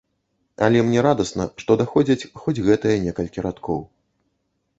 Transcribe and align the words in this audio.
Але 0.67 0.79
мне 0.87 1.03
радасна, 1.07 1.47
што 1.63 1.77
даходзяць 1.81 2.27
хоць 2.45 2.55
гэтыя 2.69 2.97
некалькі 3.05 3.45
радкоў. 3.49 3.79